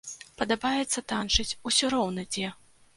Падабаецца 0.39 1.05
танчыць, 1.15 1.47
усё 1.73 1.95
роўна 1.99 2.31
дзе. 2.35 2.55